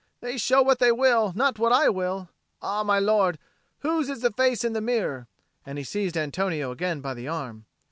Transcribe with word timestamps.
They 0.19 0.35
show 0.39 0.63
what 0.63 0.79
they 0.79 0.91
will, 0.91 1.31
not 1.35 1.59
what 1.59 1.71
I 1.71 1.87
will. 1.87 2.27
Ah, 2.59 2.81
my 2.81 2.97
lord, 2.97 3.37
whose 3.81 4.09
is 4.09 4.21
the 4.21 4.31
face 4.31 4.63
in 4.63 4.73
the 4.73 4.81
mirror?" 4.81 5.27
And 5.63 5.77
he 5.77 5.83
seized 5.83 6.17
Antonio 6.17 6.71
again 6.71 7.01
by 7.01 7.13
the 7.13 7.27
arm. 7.27 7.67